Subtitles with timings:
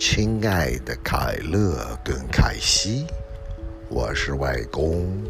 [0.00, 3.06] 亲爱的凯乐跟凯西，
[3.90, 5.22] 我是外公，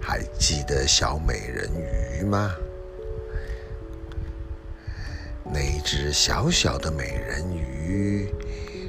[0.00, 2.54] 还记得小美人鱼吗？
[5.42, 8.32] 那只小小的美人鱼，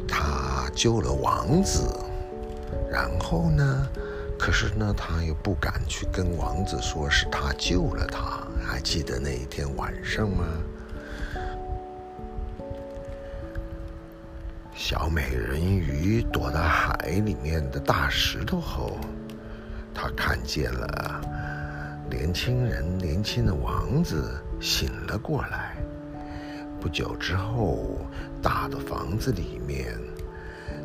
[0.08, 1.92] 她救了王子，
[2.92, 3.90] 然后呢？
[4.38, 8.46] 可是呢，她又不敢去跟王子说是她救了他。
[8.64, 10.46] 还记得那一天晚上吗？
[14.90, 16.96] 小美人鱼躲在海
[17.26, 18.98] 里面的大石头后，
[19.94, 21.22] 她看见了
[22.10, 25.76] 年轻人，年轻的王子醒了过来。
[26.80, 27.98] 不久之后，
[28.42, 29.94] 大的房子里面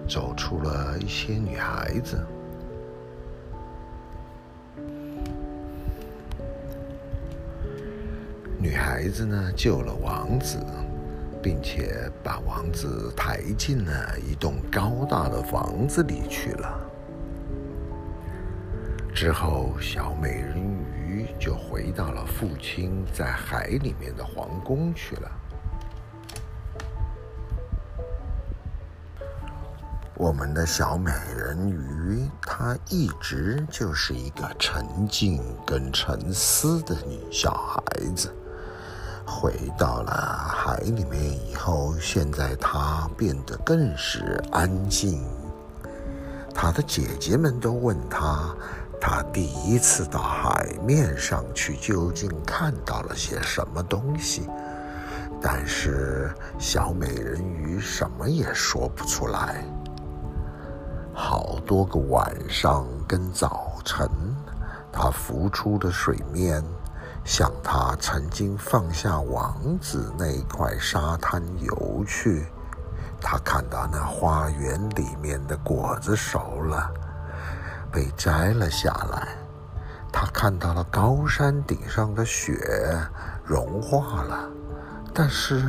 [0.08, 2.26] 走出了一些女孩子。
[8.58, 10.58] 女孩子呢，救了王子，
[11.42, 16.80] 并且把王子抬进了一栋高大的房子里去了。
[19.14, 25.30] 之后，小美人鱼就回到了父亲在海里面的皇宫去了。
[30.14, 37.82] 我们的小美人鱼，她一直就是一个沉静跟沉思的女小孩
[38.14, 38.32] 子。
[39.26, 45.24] 回到了海里面以后，现在她变得更是安静。
[46.54, 48.54] 她的姐姐们都问她，
[49.00, 54.48] 她第一次到海面上去究竟看到了些什么东西？
[55.40, 59.64] 但是小美人鱼什么也说不出来。
[61.12, 64.08] 好多个晚上跟早晨，
[64.92, 66.62] 他浮出了水面，
[67.24, 72.46] 向他曾经放下王子那块沙滩游去。
[73.20, 76.90] 他看到那花园里面的果子熟了，
[77.92, 79.28] 被摘了下来。
[80.12, 82.58] 他看到了高山顶上的雪
[83.44, 84.50] 融化了，
[85.14, 85.62] 但是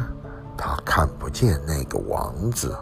[0.58, 2.76] 他看不见那个王子。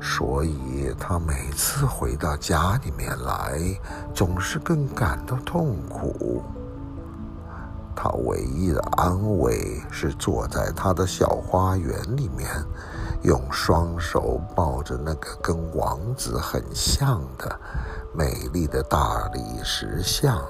[0.00, 3.60] 所以，他每次回到家里面来，
[4.14, 6.44] 总是更感到痛苦。
[8.00, 12.48] 他唯一的安慰是坐在他的小花园里面，
[13.22, 17.58] 用双手抱着那个跟王子很像的
[18.14, 20.40] 美丽的大理石像。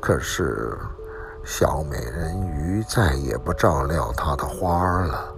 [0.00, 0.76] 可是，
[1.44, 5.32] 小美人鱼再也不照料他的花了。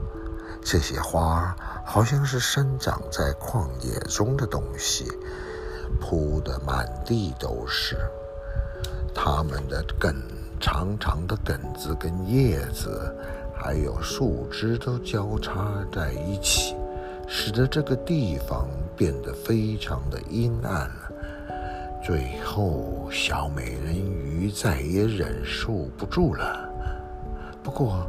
[0.62, 1.54] 这些花。
[1.82, 5.10] 好像是生长在旷野中的东西，
[6.00, 7.98] 铺得满地都是。
[9.12, 10.14] 它们的根
[10.60, 13.16] 长长的根子跟叶子，
[13.54, 16.76] 还有树枝都交叉在一起，
[17.26, 20.90] 使得这个地方变得非常的阴暗。
[22.02, 26.68] 最后，小美人鱼再也忍受不住了。
[27.62, 28.06] 不过，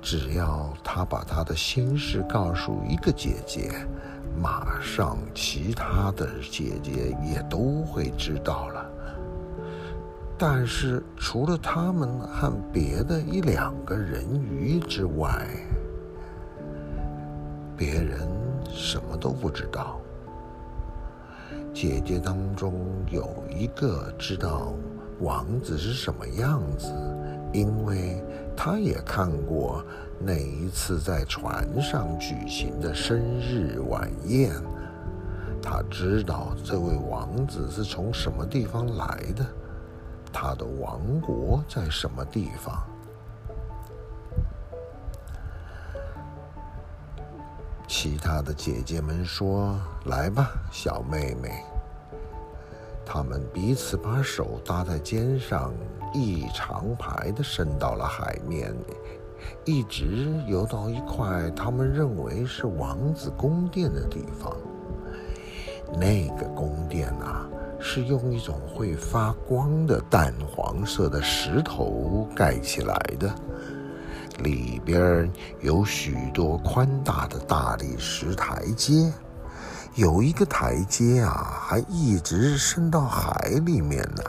[0.00, 3.70] 只要他把他的心事告诉一个姐姐，
[4.40, 8.91] 马上其他的姐姐也都会知道了。
[10.44, 15.46] 但是除了他们和别的一两个人鱼之外，
[17.76, 18.28] 别人
[18.68, 20.00] 什么都不知道。
[21.72, 22.74] 姐姐当中
[23.08, 24.72] 有一个知道
[25.20, 26.92] 王子是什么样子。
[27.52, 28.20] 因为
[28.56, 29.84] 他也看过
[30.18, 34.50] 那一次在船上举行的生日晚宴，
[35.62, 39.44] 他知道这位王子是从什么地方来的，
[40.32, 42.82] 他的王国在什么地方。
[47.86, 51.62] 其他的姐姐们说：“来吧，小妹妹。”
[53.04, 55.72] 他们彼此把手搭在肩上。
[56.14, 58.70] 一长排的伸到了海面，
[59.64, 64.54] 一直游到一块他们认为是王子宫殿的地方。
[65.98, 67.48] 那个宫殿啊，
[67.82, 73.34] 是用一种会发光的淡黄色的石头盖起来的，
[74.38, 75.30] 里边
[75.60, 79.12] 有许多宽大的大理石台阶，
[79.96, 84.22] 有一个台阶啊，还一直伸到海里面呢。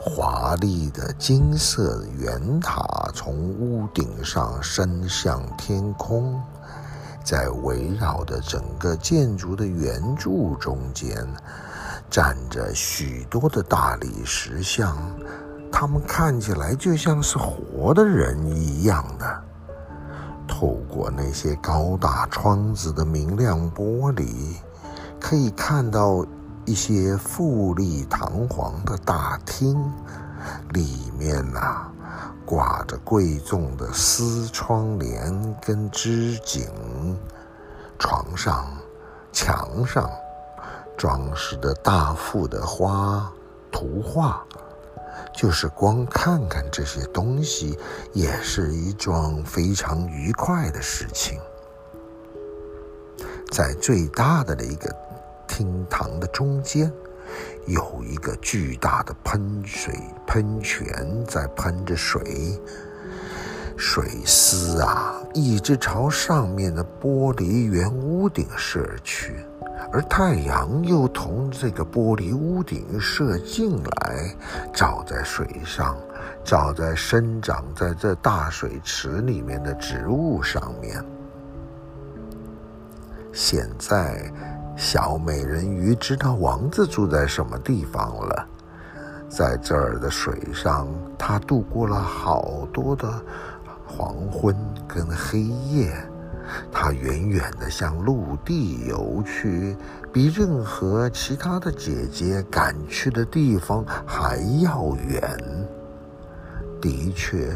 [0.00, 6.40] 华丽的金色圆塔从屋顶上伸向天空，
[7.24, 11.26] 在围绕的整个建筑的圆柱中间，
[12.10, 14.96] 站着许多的大理石像，
[15.70, 19.44] 他们看起来就像是活的人一样的。
[20.46, 24.54] 透过那些高大窗子的明亮玻璃，
[25.20, 26.24] 可以看到
[26.64, 29.76] 一些富丽堂皇的大厅，
[30.70, 31.86] 里面呐、
[32.46, 36.66] 挂着贵重的丝窗帘跟织锦，
[37.98, 38.66] 床上、
[39.30, 40.10] 墙上
[40.98, 43.32] 装饰的大幅的花
[43.72, 44.44] 图画。
[45.32, 47.78] 就是光看看这些东西，
[48.12, 51.38] 也是一桩非常愉快的事情。
[53.52, 54.92] 在最大的那个
[55.46, 56.92] 厅堂的中间，
[57.66, 59.94] 有一个巨大的喷水
[60.26, 62.60] 喷泉在喷着水，
[63.76, 69.36] 水丝啊，一直朝上面的玻璃圆屋顶射去。
[69.90, 74.34] 而太阳又从这个玻璃屋顶射进来，
[74.72, 75.96] 照在水上，
[76.44, 81.02] 照在生长在这大水池里面的植物上面。
[83.32, 84.30] 现在，
[84.76, 88.46] 小美人鱼知道王子住在什么地方了。
[89.28, 90.88] 在这儿的水上，
[91.18, 93.08] 她度过了好多的
[93.86, 94.56] 黄昏
[94.88, 95.94] 跟黑夜。
[96.72, 99.76] 它远远地向陆地游去，
[100.12, 105.20] 比任何其他的姐姐赶去的地方还要远。
[106.80, 107.54] 的确，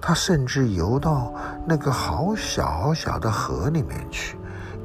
[0.00, 1.32] 它甚至游到
[1.66, 4.36] 那个好小好小的河里面去，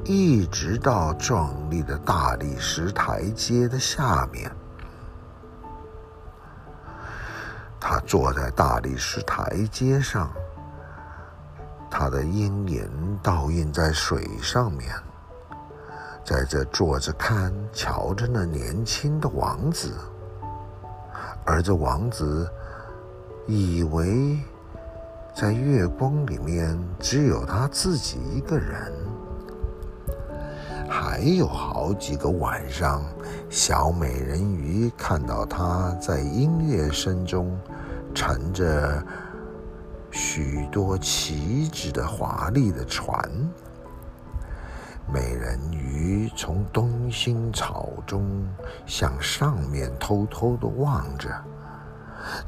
[0.05, 4.51] 一直到壮丽的大理石台阶的下面。
[7.79, 10.31] 它坐在大理石台阶上。
[11.91, 14.89] 他的阴影倒映在水上面，
[16.23, 19.93] 在这坐着看、瞧着那年轻的王子，
[21.45, 22.49] 而这王子
[23.47, 24.37] 以为
[25.35, 28.93] 在月光里面只有他自己一个人。
[30.87, 33.03] 还有好几个晚上，
[33.49, 37.59] 小美人鱼看到他在音乐声中
[38.13, 39.03] 乘着。
[40.11, 43.17] 许多旗帜的华丽的船，
[45.11, 48.47] 美人鱼从东星草中
[48.85, 51.29] 向上面偷偷地望着。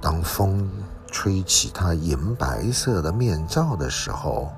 [0.01, 0.69] 当风
[1.07, 4.51] 吹起她银白色的面罩的时候，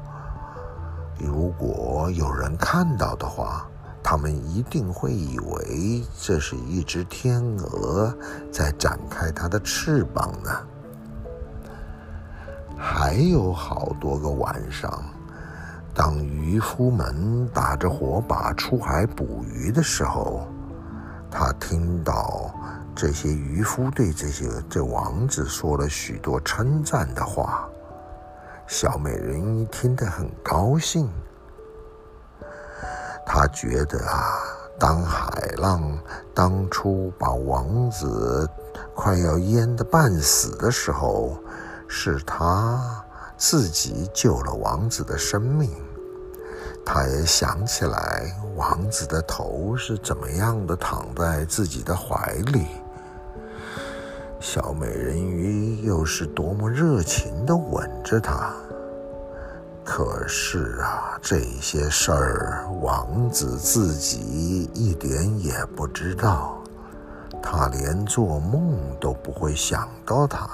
[1.20, 3.68] 如果有人看到的话，
[4.02, 8.14] 他们一定会以为这是一只天鹅
[8.52, 10.50] 在展开它的翅膀呢。
[12.86, 15.02] 还有好多个晚上，
[15.96, 20.46] 当渔夫们打着火把出海捕鱼的时候，
[21.32, 22.54] 他听到
[22.94, 27.70] 这些渔夫对这些这王子说了许多称赞的话。
[28.68, 31.10] 小美人鱼听得很高兴，
[33.26, 34.36] 她觉得啊，
[34.78, 35.98] 当海浪
[36.34, 38.48] 当初把王子
[38.94, 41.38] 快要淹得半死的时候。
[41.96, 43.06] 是他
[43.38, 45.70] 自己救了王子的生命，
[46.84, 52.66] 他也想起来王子的头是怎么样的躺在自己的怀里，
[54.40, 58.52] 小美人鱼又是多么热情地吻着他。
[59.86, 66.58] 可是啊，这些事儿王子自己一点也不知道，
[67.40, 70.50] 他连做梦都不会想到他。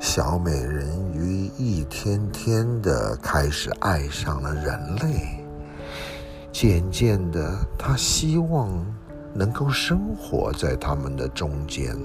[0.00, 5.44] 小美人鱼一天天的开始爱上了人类，
[6.52, 8.70] 渐渐的，她希望
[9.34, 11.96] 能够生活在他们的中间。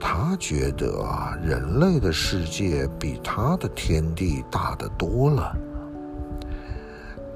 [0.00, 5.56] 她觉得啊，人类的世界比她的天地大得多了。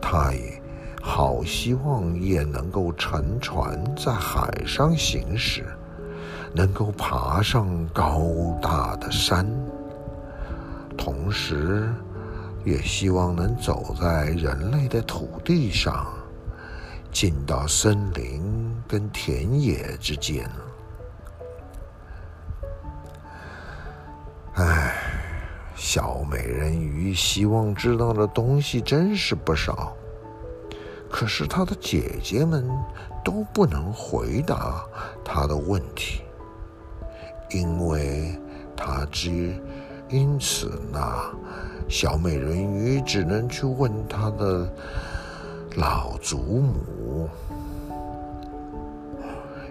[0.00, 0.60] 她也
[1.00, 5.64] 好希望也能够乘船在海上行驶。
[6.54, 8.22] 能够爬上高
[8.60, 9.46] 大的山，
[10.98, 11.88] 同时
[12.64, 16.06] 也希望能走在人类的土地上，
[17.10, 20.48] 进到森林跟田野之间。
[24.54, 24.94] 唉，
[25.74, 29.96] 小美人鱼希望知道的东西真是不少，
[31.10, 32.68] 可是她的姐姐们
[33.24, 34.84] 都不能回答
[35.24, 36.20] 她的问题。
[37.54, 38.38] 因为
[38.76, 39.54] 他只，
[40.08, 41.00] 因此呢，
[41.88, 44.66] 小美人鱼只能去问她的
[45.76, 47.28] 老祖母，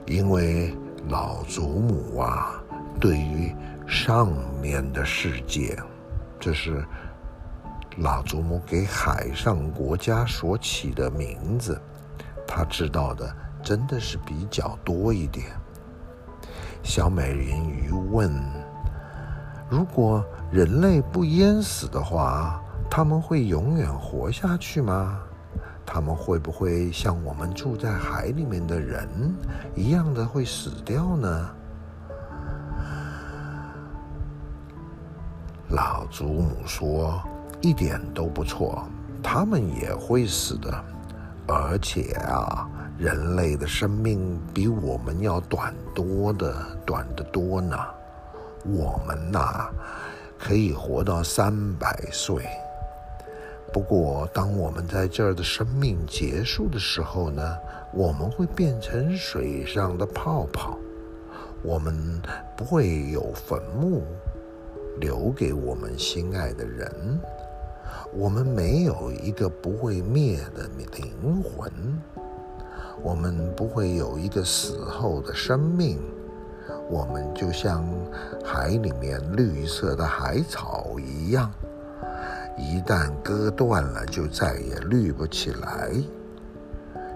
[0.05, 0.75] 因为
[1.07, 2.61] 老祖母啊，
[2.99, 3.55] 对于
[3.87, 5.77] 上面的世界，
[6.39, 6.85] 这是
[7.97, 11.79] 老祖母给海上国家所起的名字，
[12.47, 15.47] 他知道的真的是比较多一点。
[16.83, 18.31] 小美人鱼问
[19.69, 25.19] ：“如果人类不淹死的话，他们会永远活下去吗？
[25.85, 29.07] 他们会不会像我们住在海里面的人
[29.75, 31.49] 一样的会死掉呢？”
[35.69, 37.21] 老祖母说。
[37.63, 38.87] 一点都不错，
[39.21, 40.83] 他们也会死的，
[41.47, 42.67] 而且啊，
[42.97, 46.55] 人类的生命比我们要短多的，
[46.85, 47.75] 短得多呢。
[48.63, 49.69] 我们呐，
[50.37, 52.45] 可以活到三百岁。
[53.73, 57.57] 不过，当我们在这儿的生命结束的时候呢，
[57.93, 60.77] 我们会变成水上的泡泡，
[61.63, 62.21] 我们
[62.55, 64.03] 不会有坟墓
[64.99, 67.19] 留给我们心爱的人。
[68.13, 71.71] 我们没有一个不会灭的灵魂，
[73.03, 75.99] 我们不会有一个死后的生命，
[76.89, 77.83] 我们就像
[78.43, 81.51] 海里面绿色的海草一样，
[82.57, 85.91] 一旦割断了，就再也绿不起来。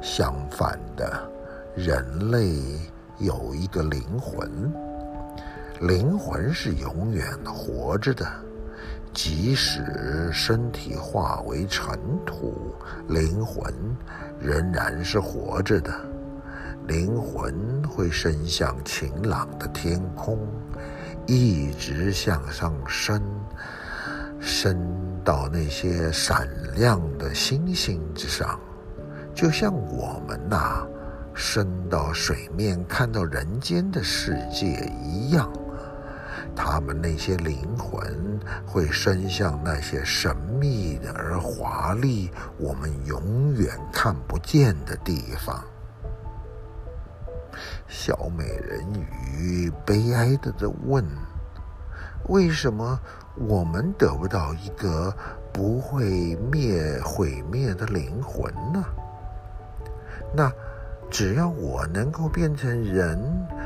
[0.02, 1.30] 相反的，
[1.76, 2.54] 人类
[3.20, 4.72] 有一个灵魂，
[5.82, 8.26] 灵魂是永远活着的。
[9.16, 12.76] 即使身体化为尘土，
[13.08, 13.74] 灵魂
[14.42, 15.90] 仍然是活着的。
[16.86, 20.38] 灵魂会升向晴朗的天空，
[21.26, 23.22] 一直向上升，
[24.38, 24.78] 升
[25.24, 26.46] 到那些闪
[26.76, 28.60] 亮的星星之上，
[29.34, 30.88] 就像我们呐、啊，
[31.34, 35.50] 升到水面看到人间的世界一样。
[36.56, 45.64] 他们那些灵魂会伸向那些神秘的而华丽、我们永远看不见的地方。
[47.88, 48.86] 小美人
[49.38, 51.06] 鱼悲哀地地问
[52.30, 53.00] ：“为什么
[53.36, 55.14] 我们得不到一个
[55.54, 58.84] 不会灭毁灭的灵魂呢？”
[60.34, 60.52] 那。
[61.18, 63.18] 只要我能够变成人，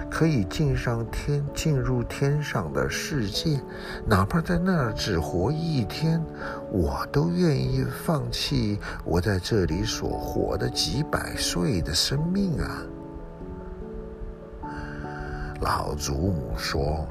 [0.07, 3.59] 可以进上天，进入天上的世界，
[4.05, 6.23] 哪怕在那儿只活一天，
[6.71, 12.85] 我都愿意放弃我在这里所活的几百岁的生命啊！
[15.59, 17.03] 老祖母说：“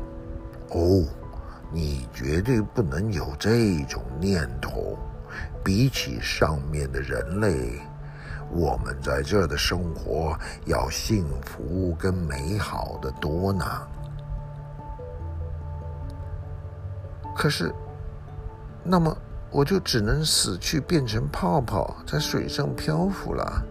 [0.71, 1.05] 哦，
[1.73, 4.97] 你绝对不能有这种念头，
[5.65, 7.81] 比起上面的人类。”
[8.51, 13.65] 我们在这的生活要幸福跟美好的多呢。
[17.37, 17.73] 可是，
[18.83, 19.17] 那么
[19.51, 23.63] 我就只能死去，变成泡泡，在水上漂浮了。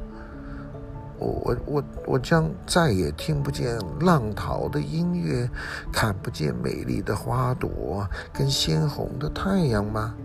[1.19, 5.49] 我我我我将再也听不见浪涛的音乐，
[5.91, 10.15] 看不见美丽的花朵跟鲜红的太阳吗？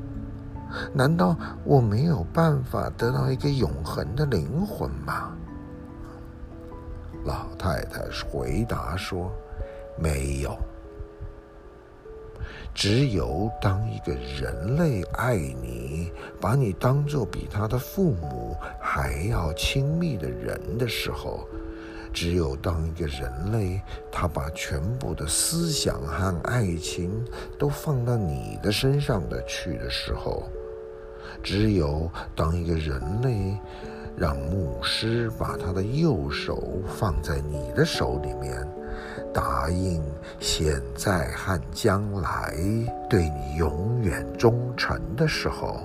[0.93, 5.37] 难道我没有办法得到一个永恒的灵魂吗？
[7.25, 9.31] 老太太回答说
[9.97, 10.57] ：“没有，
[12.75, 21.47] 只有当一个人类爱你，把你当做比他的父母还要亲密的人的时候。”
[22.15, 27.25] 只有当一个人类，他把全部的思想和爱情
[27.59, 30.43] 都放到你的身上的去的时候。
[31.43, 33.57] 只有当一个人类
[34.17, 38.67] 让牧师把他的右手放在你的手里面，
[39.33, 40.03] 答应
[40.39, 42.55] 现在和将来
[43.09, 45.81] 对你永远忠诚的时候，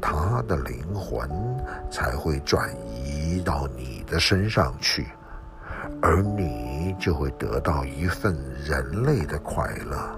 [0.00, 1.30] 他的灵魂
[1.90, 2.68] 才会转
[3.04, 5.06] 移到你的身上去，
[6.00, 10.16] 而你就会得到一份人类的快乐，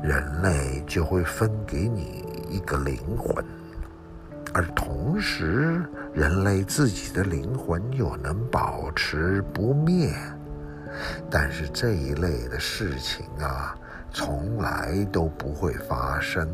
[0.00, 2.21] 人类就会分给你。
[2.52, 3.42] 一个灵魂，
[4.52, 5.82] 而同时，
[6.12, 10.12] 人类自己的灵魂又能保持不灭。
[11.30, 13.74] 但是这一类的事情啊，
[14.12, 16.46] 从来都不会发生。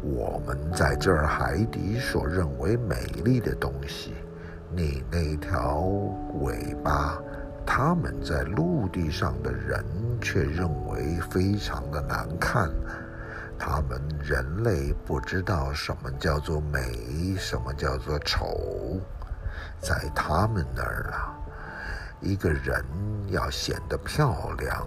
[0.00, 4.12] 我们在这儿海底所认为美丽的东西，
[4.70, 5.80] 你那条
[6.40, 7.18] 尾巴，
[7.66, 9.84] 他们在陆地上的人
[10.20, 12.70] 却认为非常的难看。
[13.58, 19.00] 他们人类不知道什么叫做美，什么叫做丑，
[19.80, 21.34] 在他们那儿啊，
[22.20, 22.84] 一个人
[23.28, 24.86] 要显得漂亮，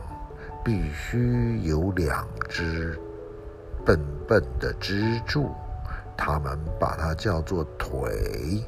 [0.64, 3.00] 必须有两只
[3.86, 5.56] 笨笨的支柱，
[6.16, 8.64] 他们把它叫做腿。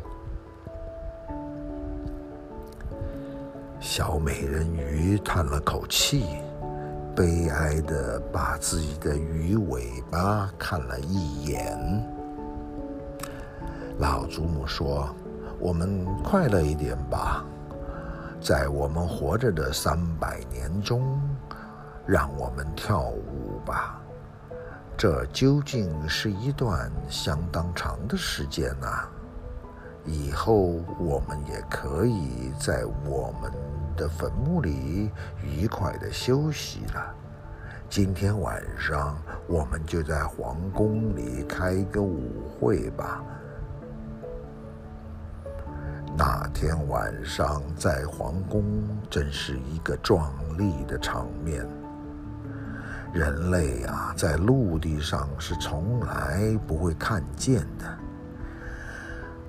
[3.79, 6.37] 小美人鱼叹了口气，
[7.19, 11.77] 悲哀地把自己的鱼尾巴看了一眼。
[13.97, 15.13] 老祖母说
[15.59, 17.43] ：“我们快乐一点吧，
[18.39, 21.19] 在我们活着的三百年中，
[22.05, 24.01] 让我们跳舞吧。
[24.95, 29.09] 这究竟是一段相当长的时间呐。”
[30.07, 30.55] 以后
[30.97, 33.51] 我们也可以在我们
[33.99, 35.11] 的坟墓里
[35.43, 37.13] 愉快的休息了。
[37.89, 43.21] 今天晚上我们就在皇宫里开个舞会吧。
[46.15, 48.63] 那天晚上在皇宫
[49.09, 51.67] 真是一个壮丽的场面。
[53.11, 57.97] 人类啊，在陆地上是从来不会看见的。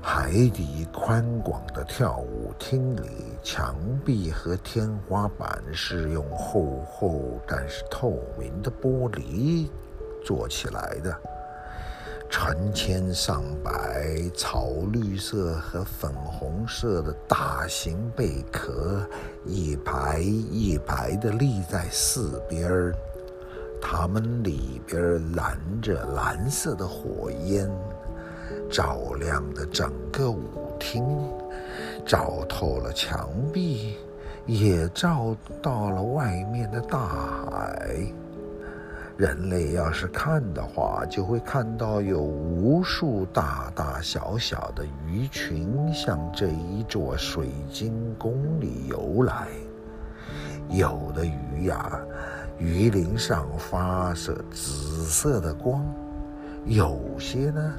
[0.03, 3.11] 海底宽广的跳舞厅里，
[3.43, 9.69] 墙壁和天花板是用厚厚但是透明的玻璃
[10.25, 11.15] 做起来的。
[12.31, 19.05] 成千上百草绿色和粉红色的大型贝壳，
[19.45, 22.93] 一排一排地立在四边，
[23.83, 25.03] 它们里边
[25.35, 27.69] 燃着蓝色的火焰。
[28.71, 31.05] 照亮了整个舞厅，
[32.07, 33.97] 照透了墙壁，
[34.47, 37.97] 也照到了外面的大海。
[39.17, 49.49] 人类要是看的话，就会看到有无数大大小小的鱼群向这一座水晶宫里游来。
[50.71, 52.01] 有的鱼呀，
[52.57, 55.83] 鱼鳞上发射紫色的光；
[56.65, 57.75] 有些呢，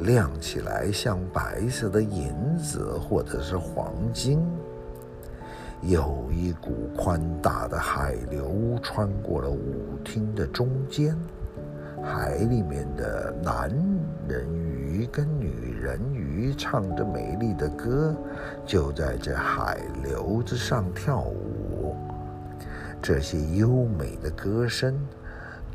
[0.00, 4.40] 亮起来像白色的银子或者是黄金，
[5.82, 11.16] 有一股宽大的海流穿过了舞厅的中间，
[12.02, 13.70] 海里面的男
[14.28, 18.14] 人鱼跟女人鱼唱着美丽的歌，
[18.64, 21.94] 就在这海流之上跳舞。
[23.02, 24.98] 这些优美的歌声，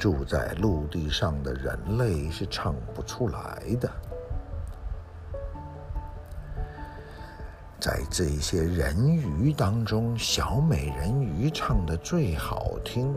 [0.02, 3.88] 住在陆地上的人类是唱不出来的。
[7.80, 13.14] 在这些人鱼当中，小美人鱼唱的最好听，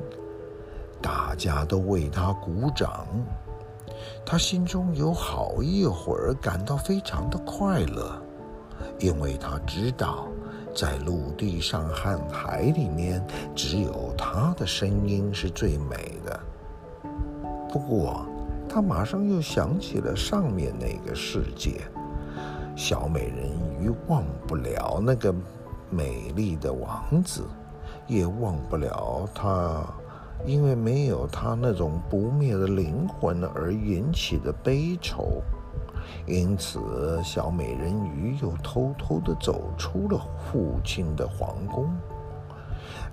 [1.01, 3.07] 大家都为她鼓掌。
[4.27, 8.23] 她心中有好一会儿感到非常的快乐，
[8.99, 10.29] 因为她知道，
[10.75, 16.39] 在陆地上和海里面，只有她的声音是最美的。
[17.75, 18.25] 不过，
[18.69, 21.81] 他马上又想起了上面那个世界。
[22.77, 25.35] 小美人鱼忘不了那个
[25.91, 27.43] 美丽的王子，
[28.07, 29.85] 也忘不了他
[30.47, 35.43] 因为没有他那种不灭的灵魂而引起的悲愁。
[36.25, 36.79] 因此，
[37.25, 41.93] 小美人鱼又偷偷地走出了父亲的皇宫。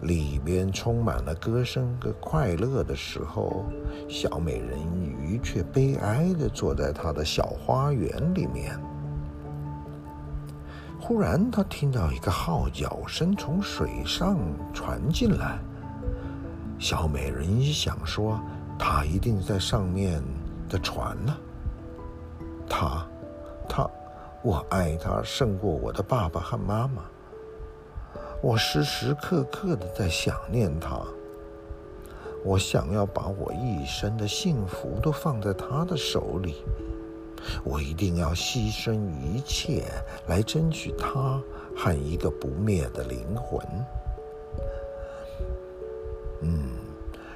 [0.02, 3.66] 里边充满了歌声和快乐的时候，
[4.10, 8.80] 小美人鱼却悲哀地坐在她的小花园里面。
[11.00, 14.38] 忽然，他听到一个号角声从水上
[14.72, 15.60] 传进来。
[16.78, 18.40] 小美人鱼想说
[18.78, 20.22] ：“他一定在上面
[20.70, 21.36] 的船呢。”
[22.70, 23.06] 他，
[23.68, 23.90] 他，
[24.44, 27.02] 我爱他胜过我的爸爸和妈妈。
[28.42, 31.00] 我时时刻刻的在想念他。
[32.44, 36.56] 我想要把我一生的幸福都放在他的手里。
[37.64, 39.84] 我一定要牺牲一切
[40.28, 41.40] 来争取他
[41.76, 43.64] 和一个不灭的灵魂。
[46.42, 46.72] 嗯，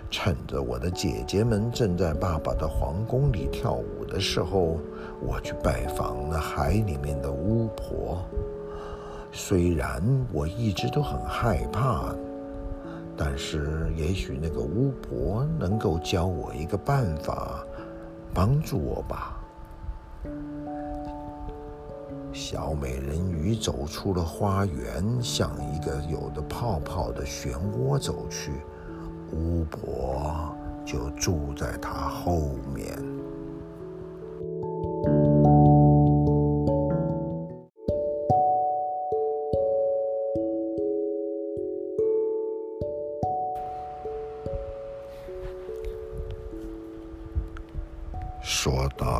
[0.09, 4.79] 趁着我的姐姐们正在爸爸的皇宫里跳舞的时候，
[5.21, 8.25] 我去拜访了海里面的巫婆。
[9.37, 12.15] 虽然我一直都很害怕，
[13.17, 17.61] 但是也许那个巫婆能够教我一个办法，
[18.33, 19.37] 帮助我吧。
[22.31, 28.53] 小美人鱼走出了花园，向一个有着泡泡的漩涡走去。
[29.33, 32.97] 巫婆就住在她后面。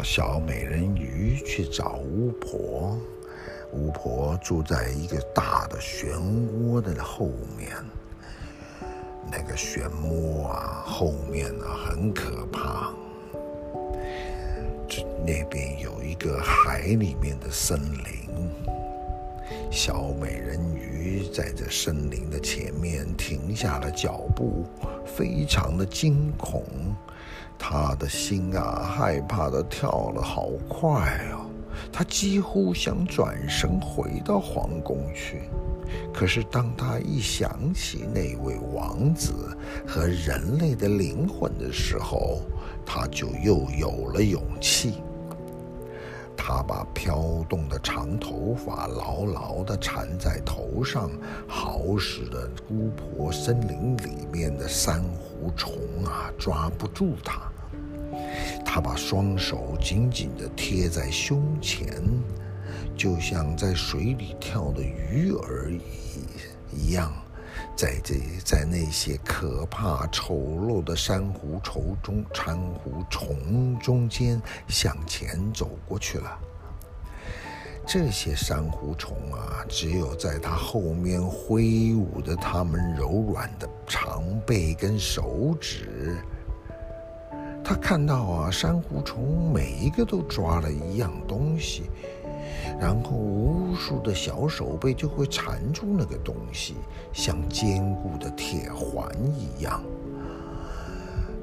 [0.06, 2.96] 小美人鱼去找巫婆，
[3.74, 6.14] 巫婆住在一个大的漩
[6.62, 7.70] 涡的后面。
[9.32, 12.94] 那个漩涡啊，后面啊很可怕。
[14.88, 18.48] 这那边有一个海里面的森林，
[19.72, 24.68] 小美人鱼在这森林的前面停下了脚步，
[25.04, 26.64] 非常的惊恐。
[27.58, 31.46] 他的心啊，害怕的跳了好快哦，
[31.92, 35.44] 他几乎想转身回到皇宫去。
[36.14, 39.34] 可是当他一想起那位王子
[39.88, 42.42] 和人类的灵魂的时候，
[42.86, 44.96] 他就又有了勇气。
[46.38, 51.10] 他把飘动的长头发牢牢地缠在头上，
[51.48, 55.74] 好使得巫婆森林里面的珊瑚虫
[56.06, 57.42] 啊抓不住他。
[58.64, 62.02] 他把双手紧紧地贴在胸前，
[62.96, 67.12] 就像在水里跳的鱼儿一一样。
[67.76, 76.40] 在这，在那些可怕丑陋的珊瑚虫中，珊瑚虫中间向前走过去了。
[77.86, 86.16] 这些珊瑚虫啊，只有在它后面挥舞着它们柔软的长背跟手指。
[87.62, 91.90] 他看到啊，珊瑚虫每一个都抓了一样东西。
[92.80, 96.76] 然后无数的小手背就会缠住那个东西，
[97.14, 99.82] 像坚固的铁环一样。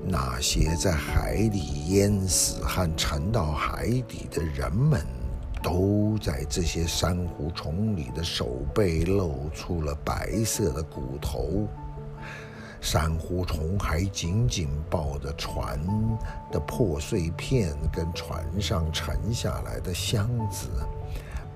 [0.04, 5.00] 那些在海里淹死和沉到海底的人们，
[5.62, 11.68] 都在这些珊瑚虫里的手背露出了白色的骨头。
[12.82, 15.80] 珊瑚虫还紧紧抱着船
[16.50, 20.68] 的破碎片，跟船上沉下来的箱子。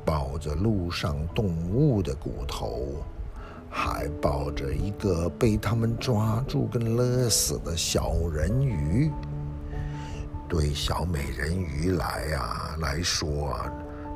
[0.05, 3.03] 抱着路上动物的骨头，
[3.69, 9.11] 还抱着一个被他们抓住跟勒死的小人鱼。
[10.49, 13.59] 对小美人鱼来啊来说，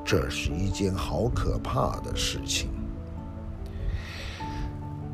[0.04, 2.70] 这是一件好可怕的事情。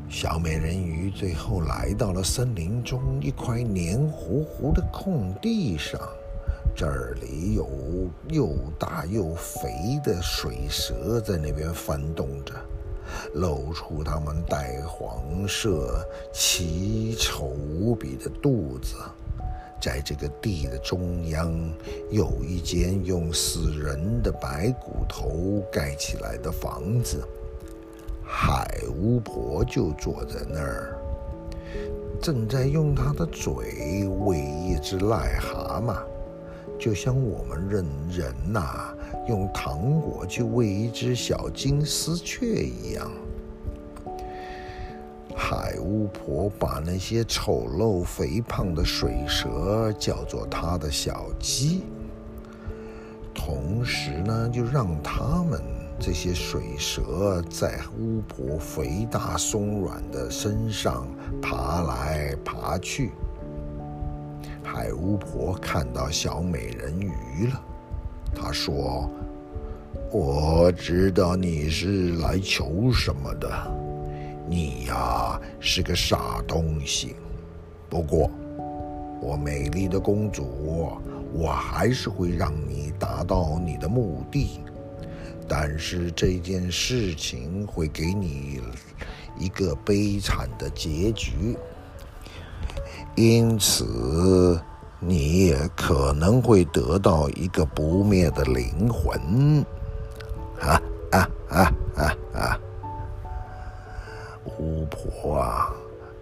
[0.09, 5.99] 小美人鱼最后来到了森林中一块黏糊糊的空地上。
[6.73, 7.67] 这里有
[8.29, 9.69] 又大又肥
[10.03, 12.53] 的水蛇在那边翻动着，
[13.33, 18.95] 露出它们带黄色、奇丑无比的肚子。
[19.81, 21.51] 在这个地的中央，
[22.11, 27.27] 有一间用死人的白骨头盖起来的房子。
[28.29, 28.67] 海
[28.99, 30.97] 巫婆就坐在那儿，
[32.21, 35.95] 正在用她的嘴喂一只癞蛤蟆。
[36.77, 38.93] 就像我们认人呐、
[39.27, 43.09] 用糖果去喂一只小金丝雀一样。
[45.35, 51.83] 海巫婆把那些丑陋肥胖的水蛇叫做她的小鸡，
[53.33, 55.59] 同时呢，就让他们
[55.99, 61.07] 这些水蛇在巫婆肥大松软的身上
[61.41, 63.11] 爬来爬去。
[64.63, 67.61] 海巫婆看到小美人鱼了，
[68.35, 69.09] 她说
[70.11, 73.49] ：“我知道你是来求什么的，
[74.47, 77.15] 你呀是个傻东西。
[77.89, 78.29] 不过，
[79.19, 80.91] 我美丽的公主，
[81.33, 84.59] 我还是会让你达到你的目的。
[85.47, 88.61] 但是这件事情会给你
[89.37, 91.57] 一个悲惨的结局。”
[93.15, 94.59] 因此，
[94.99, 99.65] 你也可能会得到一个不灭的灵魂。
[100.59, 100.81] 啊
[101.11, 102.59] 啊啊啊啊！
[104.59, 105.73] 巫婆啊，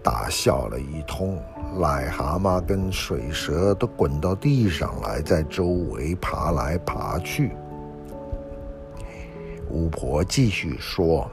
[0.01, 1.41] 大笑了一通，
[1.77, 7.51] 癞蛤蟆跟水蛇都滚到地上来，在周围爬来爬去。
[9.75, 11.29] 巫婆继续说：“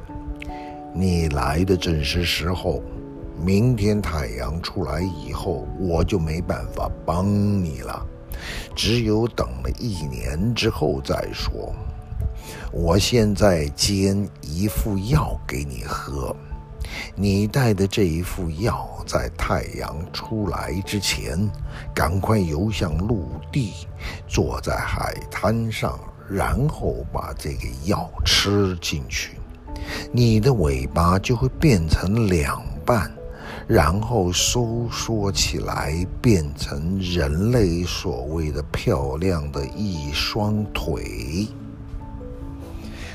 [0.93, 2.83] 你来的正是时候。”
[3.41, 8.07] 明天太阳出来以后，我就没办法帮你了，
[8.77, 11.75] 只有等了一年之后再说。
[12.71, 16.37] 我现在煎一副药给你喝，
[17.17, 21.37] 你带的这一副药在太阳出来之前，
[21.93, 23.73] 赶快游向陆地，
[24.29, 25.99] 坐在海滩上，
[26.33, 29.37] 然后把这个药吃进去，
[30.13, 33.11] 你的尾巴就会变成两半。
[33.69, 41.47] 然后收缩起来，变成人类所谓的漂亮的一双腿。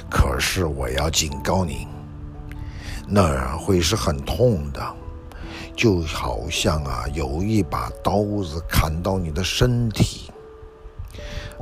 [0.10, 1.86] 可是我要警告你，
[3.08, 4.82] 那会是很痛的，
[5.76, 10.27] 就好像啊有一把刀子砍到你的身体。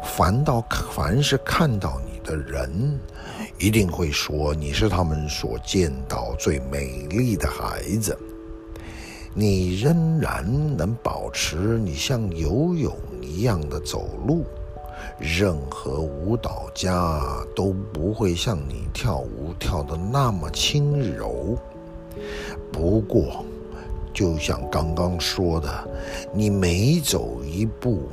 [0.06, 2.98] 凡到凡是看到你的人，
[3.58, 8.18] 一定会说你是他们所见到最美丽的孩子。
[9.34, 10.46] 你仍然
[10.78, 14.46] 能保持你像游泳一样的走路，
[15.20, 17.22] 任何舞蹈家
[17.54, 21.58] 都不会像你跳舞跳得那么轻柔。
[22.72, 23.44] 不过，
[24.14, 25.88] 就像刚刚说的，
[26.34, 28.04] 你每走一步，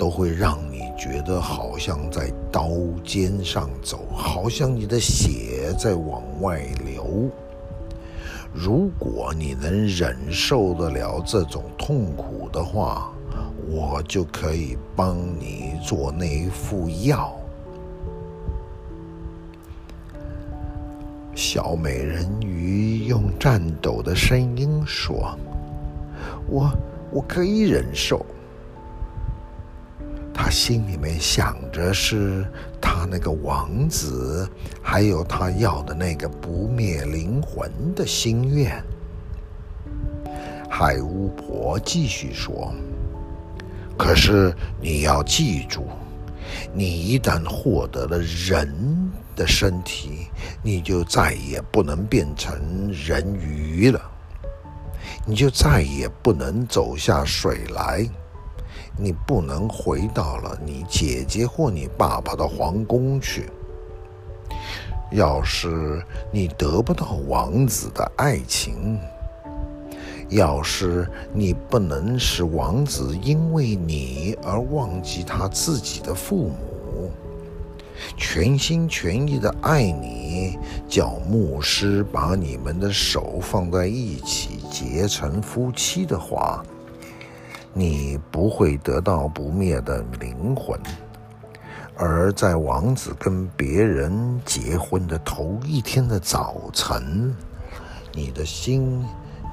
[0.00, 2.70] 都会让你觉得好像在刀
[3.04, 7.28] 尖上走，好像你的血在往外流。
[8.54, 13.12] 如果你能忍受得了这种痛苦的话，
[13.68, 17.36] 我就可以帮你做那一副药。
[21.34, 25.38] 小美人鱼用颤抖的声音说
[26.48, 26.70] ：“我
[27.10, 28.24] 我可以忍受。”
[30.42, 32.46] 他心里面想着是
[32.80, 34.48] 他那个王子，
[34.80, 38.82] 还有他要的那个不灭灵魂的心愿。
[40.70, 42.72] 海巫婆继续说
[43.98, 44.50] ：“可是
[44.80, 45.86] 你要记住，
[46.72, 50.28] 你一旦获得了人的身体，
[50.62, 54.00] 你就再也不能变成人鱼了，
[55.26, 58.08] 你就再也不能走下水来。”
[58.96, 63.48] 你不能回到了你姐姐或你爸爸的皇宫去。
[65.12, 68.96] 要是你得不到王子的爱情，
[70.28, 77.10] 要是你不能使王子因为你而忘记他自己的父母，
[78.16, 80.56] 全心全意的爱你，
[80.88, 86.64] 叫牧师把你们的手放在一起结成夫妻的话。
[87.72, 90.78] 你不会得到不灭的灵魂，
[91.96, 97.34] 而在王子跟别人结婚的头一天的早晨，
[98.12, 99.06] 你的心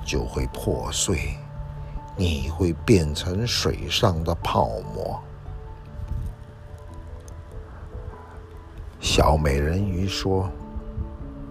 [0.04, 1.38] 就会破碎，
[2.16, 5.22] 你会变成水上的泡沫。
[9.00, 10.50] 小美人鱼说：“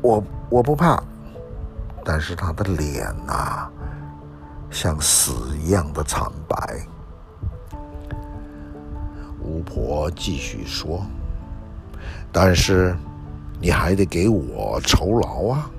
[0.03, 1.01] 我我不怕。”
[2.05, 3.71] 但是她的脸啊。
[4.71, 6.57] 像死一样的惨白。
[9.43, 11.05] 巫婆继续说
[12.33, 12.97] ：“但是
[13.61, 15.71] 你还得给我酬劳啊！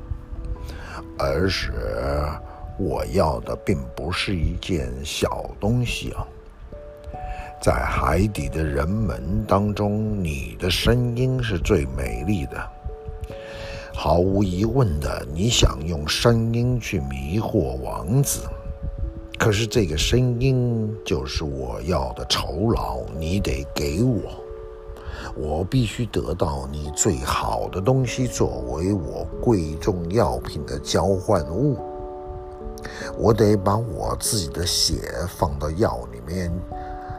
[1.20, 1.72] 而且
[2.80, 6.26] 我要的并不是一件小东西啊。
[7.62, 12.72] 在海底的人们当中，你的声音是最美丽的。
[13.94, 18.48] 毫无疑问的，你想用声音去迷惑王子。”
[19.38, 24.44] 可是这个声音就是我要的酬劳，你得给我，
[25.36, 31.78] 我必须得到你最好的东西作为我贵重药品的交换物。
[33.16, 34.96] 我得把我自己的血
[35.30, 36.52] 放到药里面，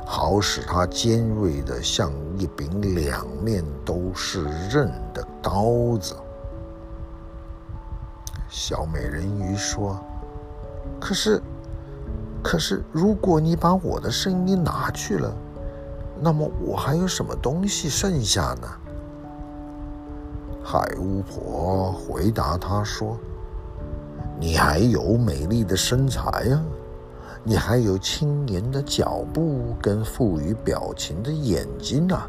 [0.04, 6.16] 好使它尖锐的像一柄两面都是刃的刀子。
[8.50, 9.98] 小美人鱼说
[11.00, 11.40] ：“可是。”
[12.42, 15.34] 可是，如果你把我的声音拿去了，
[16.20, 18.68] 那么我还有什么东西剩下呢？
[20.64, 23.16] 海巫婆回答他说
[24.38, 26.62] ：“你还有美丽的身材呀，
[27.42, 32.28] 你还有轻盈的脚步跟富于表情的眼睛啊。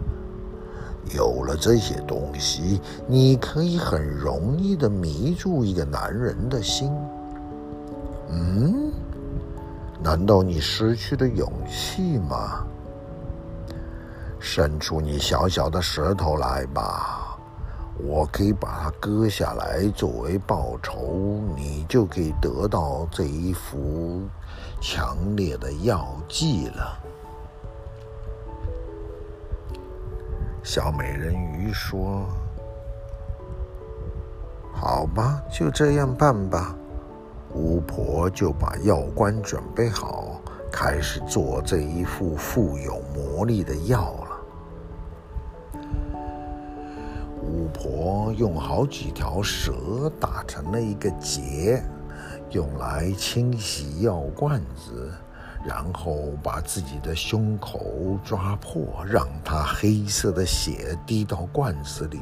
[1.16, 6.92] 有了这些东西，你可以很容易的迷住一个男人的心。”
[8.32, 8.92] 嗯。
[10.02, 12.66] 难道你失去了勇气吗？
[14.40, 17.38] 伸出你小小的舌头来吧，
[17.98, 24.22] 我可以把它割下来作为报酬，你就可以得到这一副
[24.80, 26.98] 强烈的药剂了。
[30.64, 32.26] 小美人鱼说
[34.72, 36.74] ：“好吧，就这样办吧。”
[37.54, 40.40] 巫婆就把药罐准备好，
[40.72, 45.80] 开始做这一副富有魔力的药了。
[47.42, 51.82] 巫婆用好几条蛇打成了一个结，
[52.52, 55.12] 用来清洗药罐子，
[55.66, 62.20] 然后把自己的胸口抓破，让它黑色的血滴到罐子里。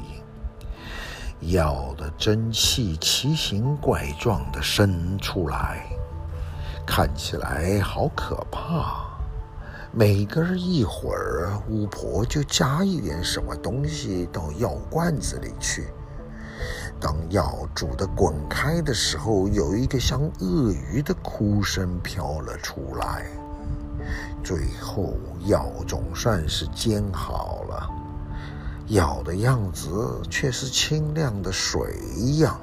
[1.42, 5.86] 药的真气奇形怪状地伸出来，
[6.86, 9.06] 看起来好可怕。
[9.92, 15.88] 每隔一会儿，巫婆就加一点什么东西到药罐子里去。
[17.00, 23.26] 当药煮得滚开的时候，有一个像鳄鱼的哭声飘了出来。
[24.44, 25.14] 最后，
[25.46, 28.07] 药总算是煎好了。
[28.90, 32.60] 咬的样子却是清亮的水一样。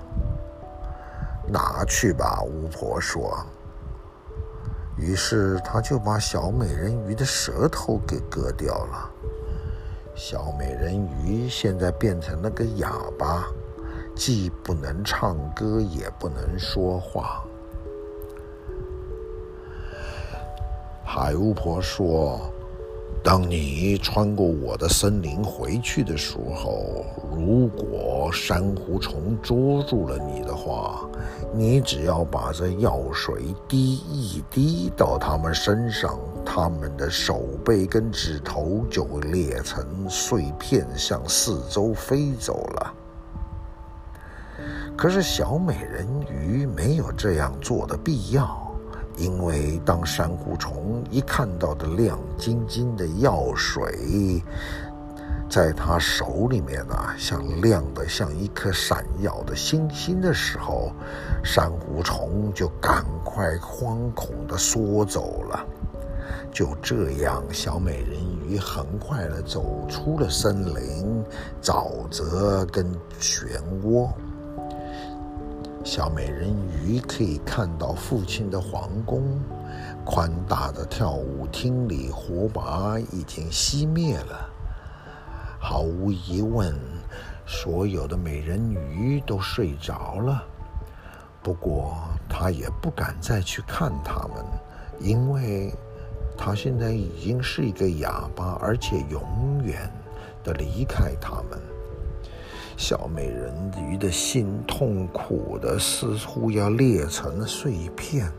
[1.46, 3.37] 拿去吧，巫婆说。
[4.96, 9.10] 于是他就把小美人鱼的舌头给割掉了。
[10.14, 13.44] 小美人鱼现在变成了个哑巴，
[14.14, 17.44] 既不能唱歌，也不能说话。
[21.04, 22.40] 海巫婆说。
[23.24, 31.08] 当你穿过我的森林回去的时候，如果珊瑚虫捉住了你的话，
[31.54, 42.94] 你只要把这药水滴一滴到他们身上，他们的手背跟指头就会裂成碎片，向四周飞走了。
[44.94, 48.63] 可是小美人鱼没有这样做的必要。
[49.16, 54.42] 因为当珊瑚虫一看到的亮晶晶的药水，
[55.48, 60.90] 在它手里面啊，像亮的像一颗闪耀的星星的时候，
[61.44, 65.64] 珊瑚虫就赶快惶恐地缩走了。
[66.50, 71.24] 就这样，小美人鱼很快地走出了森林、
[71.62, 72.87] 沼泽跟
[73.20, 73.46] 漩
[73.85, 74.09] 涡。
[75.84, 76.50] 小美人
[76.82, 79.38] 鱼可以看到父亲的皇宫，
[80.02, 84.48] 宽大的跳舞厅里火把已经熄灭了。
[85.60, 86.74] 毫无疑问，
[87.46, 90.42] 所有的美人鱼都睡着了。
[91.42, 91.98] 不过，
[92.30, 94.42] 她也不敢再去看他们，
[94.98, 95.70] 因为
[96.34, 99.78] 她现在已经是一个哑巴，而且永远
[100.42, 101.60] 的离开他们。
[102.76, 108.30] 小美人鱼的心痛苦的似乎要裂成了碎片。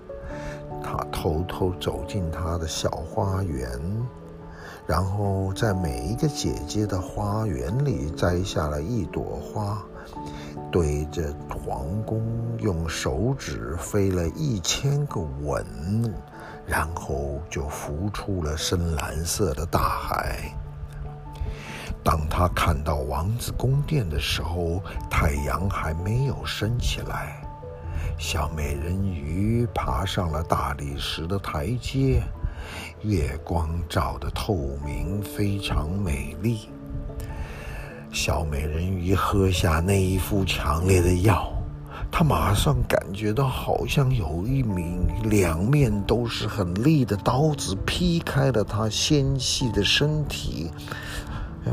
[0.84, 3.68] 她偷偷走进她的小花园，
[4.86, 9.84] 然后在每一个姐姐的花园里摘下了一朵花，
[10.72, 12.22] 对着皇宫
[12.60, 15.66] 用手指飞了一千个吻，
[16.68, 20.56] 然后就浮出了深蓝色的大海。
[22.06, 27.42] 当他看到王子宫殿的时候，太阳还没有升起来。
[28.20, 32.22] 小美人鱼爬上了大理石的台阶，
[33.02, 36.70] 月光照得透明，非常美丽。
[38.12, 41.52] 小美人鱼喝下那一副强烈的药，
[42.12, 50.70] 她马上感觉到好像有一名两面都是很利的刀子劈开了她纤细的身体。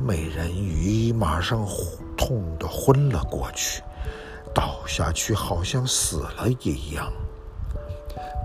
[0.00, 1.66] 美人鱼马上
[2.16, 3.83] 痛得昏了过去，
[4.55, 7.12] 倒下去，好像死了一样。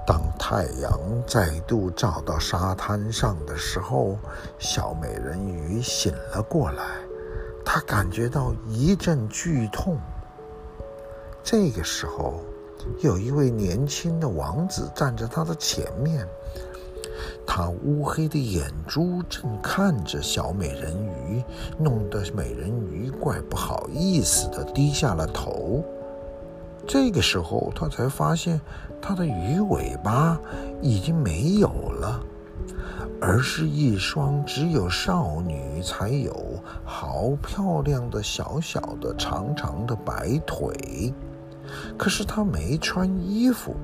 [0.05, 4.17] 当太阳再度照到沙滩上的时候，
[4.57, 6.83] 小美人鱼醒了过来，
[7.65, 9.97] 她感觉到一阵剧痛。
[11.43, 12.41] 这个时候，
[12.99, 16.27] 有一位年轻的王子站在她的前面。
[17.45, 21.43] 他乌黑的眼珠正看着小美人鱼，
[21.77, 25.83] 弄得美人鱼怪不好意思的低下了头。
[26.87, 28.61] 这个时候，他才发现
[29.01, 30.39] 他的鱼尾巴
[30.81, 32.21] 已经没有了，
[33.19, 36.33] 而是一双只有少女才有、
[36.85, 41.13] 好漂亮的小小的长长的白腿。
[41.97, 43.75] 可是他没穿衣服。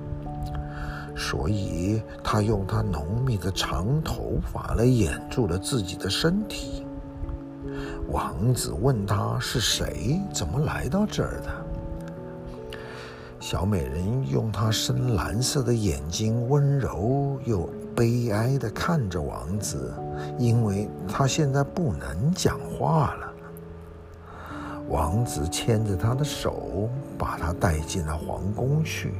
[1.15, 6.85] 所以，他用他浓密的长头发来掩住了自己的身体。
[8.09, 11.49] 王子问他是谁，怎么来到这儿的？
[13.39, 19.93] 小美人用她深蓝色的眼睛，温柔又悲哀地看着王子，
[20.39, 23.33] 因为他现在不能讲话了。
[24.87, 29.13] 王子牵着她的手，把她带进了皇宫去。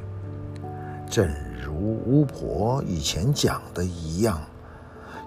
[1.09, 1.29] 正
[1.63, 4.41] 如巫婆以前讲的一样，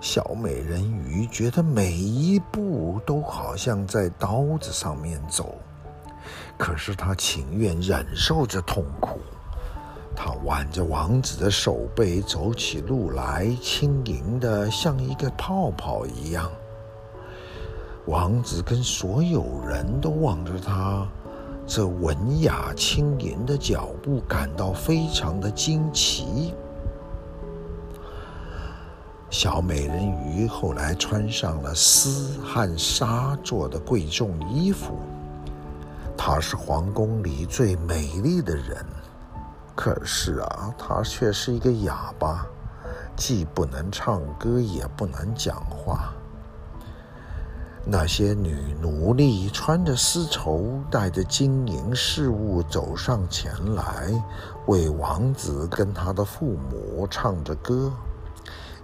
[0.00, 5.54] 小美人鱼觉得每一步都好像在刀子上面走，
[6.58, 9.18] 可是她情愿忍受着痛苦。
[10.14, 16.50] 她挽着王子的手背走起路来，轻盈的像一个泡泡一样。
[18.06, 21.06] 王子跟所有人都望着她
[21.66, 26.54] 这文雅轻盈的脚步，感到非常的惊奇。
[29.28, 34.96] 小美人鱼后来穿上了丝和纱做的贵重衣服。
[36.16, 38.86] 她是皇宫里最美丽的人，
[39.74, 42.46] 可是啊，她却是一个哑巴，
[43.16, 46.14] 既不能唱歌，也不能讲话。
[47.88, 54.10] 那些女奴隶穿着丝绸，带着金银饰物走上前来，
[54.66, 57.92] 为王子跟他的父母唱着歌。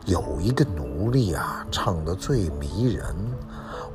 [0.06, 3.04] 有一个奴隶啊，唱得最迷人，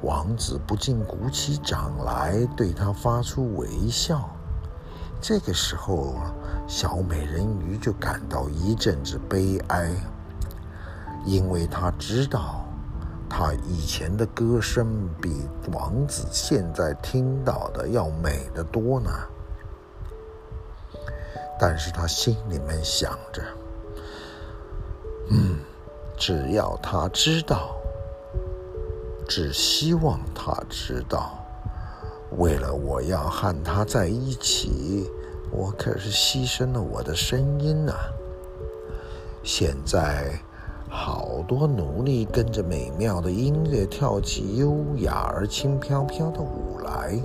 [0.01, 4.29] 王子不禁鼓起掌来，对他发出微笑。
[5.21, 6.15] 这个时候，
[6.67, 9.89] 小美人鱼就感到一阵子悲哀，
[11.25, 12.66] 因为她知道，
[13.29, 19.09] 她以前的歌声比王子现在听到的要美得多呢。
[21.59, 23.41] 但是她心里面想着，
[25.31, 25.59] 嗯。
[26.19, 27.75] 只要他知道，
[29.29, 31.37] 只希望他知道，
[32.39, 35.07] 为了我要和他在一起，
[35.51, 37.93] 我可是牺牲了我的声音呢。
[39.43, 40.41] 现在，
[40.89, 47.17] 好多奴隶跟着美妙的音乐跳起优雅而轻飘飘的舞来。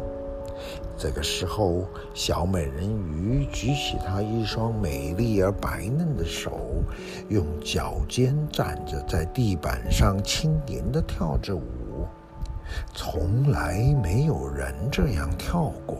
[0.97, 1.85] 这个时候，
[2.15, 6.61] 小美人鱼举起她一双美丽而白嫩的手，
[7.29, 11.63] 用脚尖站着在地板上，轻盈地跳着舞。
[12.95, 15.99] 从来没有人这样跳过。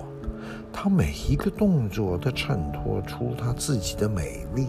[0.73, 4.69] 她每一个动作都衬托出她自己的美丽。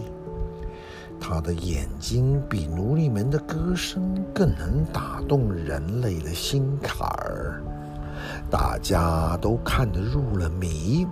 [1.26, 7.62] 他的眼睛比奴隶们的歌声更能打动人类的心坎儿。
[8.50, 11.06] 大家都看得入了迷，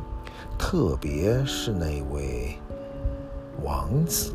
[0.58, 2.58] 特别是那位
[3.64, 4.34] 王子。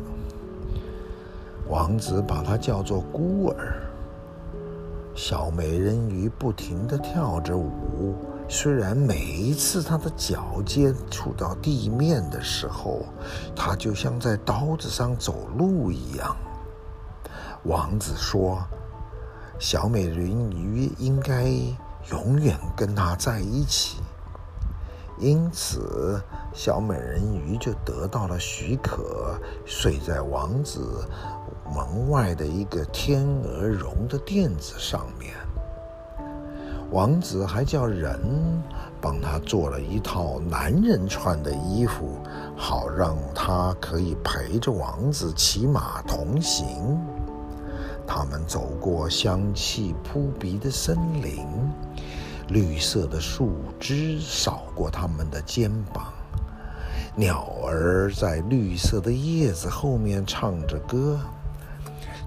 [1.68, 3.80] 王子把他叫做孤儿。
[5.14, 8.16] 小美人鱼不停地跳着舞，
[8.48, 13.04] 虽然每一次他的脚接触到地面的时候，
[13.54, 16.36] 他就像在刀子上走路一样。
[17.64, 18.58] 王子说
[19.60, 21.52] ：“小美人鱼应该。”
[22.10, 23.98] 永远跟他在一起，
[25.18, 26.18] 因此
[26.54, 31.06] 小美人鱼就得到了许可，睡在王子
[31.66, 35.34] 门外的一个天鹅绒的垫子上面。
[36.90, 38.18] 王子还叫人
[39.00, 42.18] 帮他做了一套男人穿的衣服，
[42.56, 46.98] 好让他可以陪着王子骑马同行。
[48.06, 51.46] 他们走过香气扑鼻的森林。
[52.48, 56.10] 绿色的树枝扫过他们的肩膀，
[57.14, 61.20] 鸟儿在绿色的叶子后面唱着歌。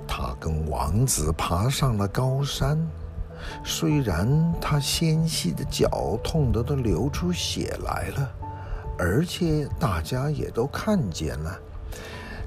[0.08, 2.78] 他跟王子爬上了高山，
[3.64, 8.32] 虽然他纤细的脚痛得都流出血来了，
[8.98, 11.60] 而且大家也都看见了，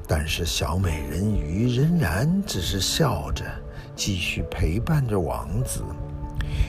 [0.07, 3.45] 但是小美人鱼仍然只是笑着，
[3.97, 5.83] 继续陪伴着王子。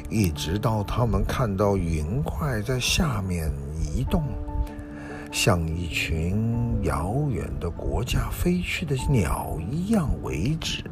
[0.10, 4.24] 一直到他们看到云块在下面移动，
[5.32, 10.84] 像一群遥远的国家飞去的鸟一样为止。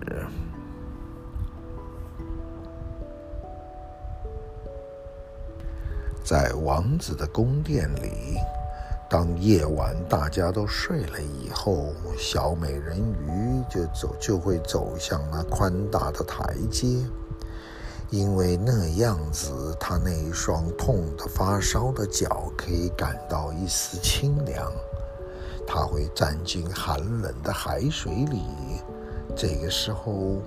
[6.34, 8.40] 在王子的宫殿里，
[9.08, 16.88] 当夜晚大家都睡了以后，小美人鱼就走，就会走向那宽大的台阶。
[18.10, 24.72] 因为那样子，他那一双痛得发烧的脚可以感到一丝清凉。
[25.68, 28.42] 他会站进寒冷的海水里，
[29.36, 30.42] 这个时候，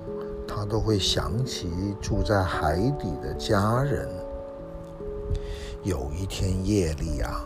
[0.49, 1.71] 他都会想起
[2.03, 4.09] 住在海底的家人。
[5.87, 7.45] 有一天夜里啊，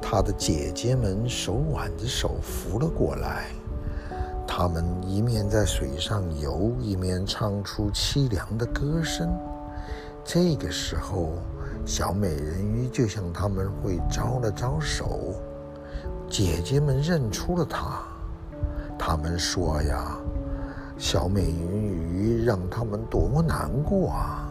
[0.00, 3.46] 他的姐姐们手挽着手浮了过来。
[4.46, 9.28] 他们一面在水上游，一面唱出凄凉的歌声。
[10.24, 11.32] 这个时候，
[11.84, 15.34] 小美人鱼就向他们会招了招手。
[16.30, 18.04] 姐姐们认出了她，
[18.96, 20.16] 他们说呀
[20.96, 24.44] ：“小美人鱼让他们多么难过啊！”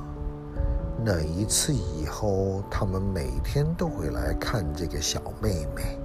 [1.06, 6.00] 那一次以后，他们每天都会来看这个小妹妹。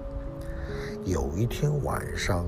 [1.05, 2.45] 有一天晚上，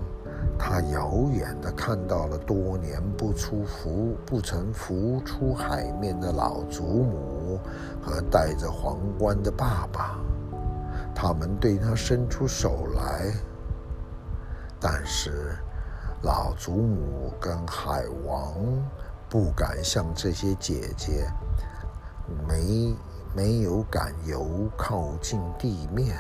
[0.59, 7.59] 他遥远地看到了多年不出浮、不曾浮出海面的老祖母
[8.01, 10.20] 和戴着皇冠的爸爸，
[11.14, 13.32] 他们对她伸出手来，
[14.78, 15.57] 但是
[16.22, 18.55] 老祖母跟海王
[19.28, 21.26] 不敢向这些姐姐，
[22.48, 22.94] 没
[23.34, 26.16] 没有敢游靠近地面。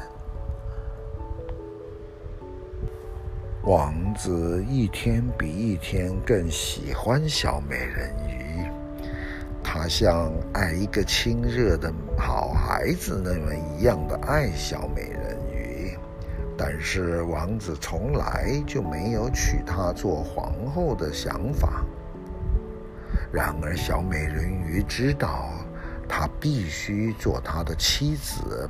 [3.62, 8.68] 王子一天比一天更喜欢小美人鱼，
[9.62, 15.96] 他像爱一个亲热的好孩子那么一样的爱小美人鱼。
[16.58, 21.82] 但是王子从来就没有娶她做皇后的想法。
[23.32, 25.48] 然而小美人鱼知道，
[26.08, 28.68] 他必须做他的妻子，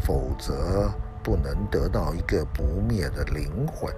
[0.00, 0.90] 否则
[1.22, 3.94] 不能得到一个不灭的灵魂。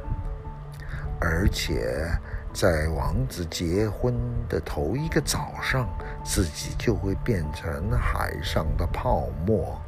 [1.20, 2.10] 而且，
[2.52, 4.14] 在王子结婚
[4.48, 5.88] 的头一个早上，
[6.24, 9.80] 自己就会变成海上的泡沫。